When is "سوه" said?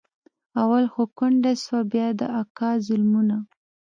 1.63-1.81